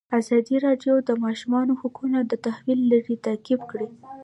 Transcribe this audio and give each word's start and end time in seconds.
ازادي 0.19 0.55
راډیو 0.65 0.95
د 1.01 1.05
د 1.09 1.11
ماشومانو 1.25 1.73
حقونه 1.81 2.19
د 2.23 2.33
تحول 2.45 2.79
لړۍ 2.91 3.15
تعقیب 3.25 3.61
کړې. 3.71 3.87